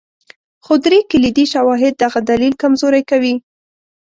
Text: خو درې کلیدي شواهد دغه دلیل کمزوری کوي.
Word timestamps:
خو 0.65 0.73
درې 0.85 0.99
کلیدي 1.11 1.45
شواهد 1.53 1.93
دغه 2.03 2.19
دلیل 2.29 2.53
کمزوری 2.61 3.03
کوي. 3.11 3.35